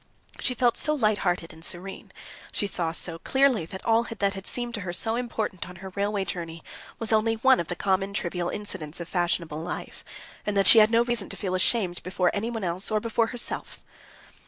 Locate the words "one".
7.35-7.59